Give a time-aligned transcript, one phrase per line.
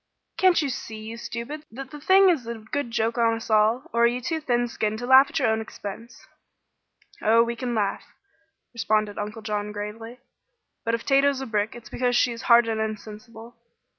[0.35, 3.83] "Can't you see, you stupids, that the thing is a good joke on us all?
[3.93, 6.25] Or are you too thin skinned to laugh at your own expense?"
[7.21, 8.05] "Oh, we can laugh,"
[8.73, 10.19] responded Uncle John, gravely.
[10.83, 13.57] "But if Tato's a brick it's because she is hard and insensible.